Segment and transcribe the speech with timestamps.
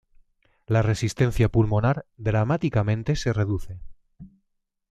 [0.65, 3.79] La resistencia pulmonar dramáticamente se reduce.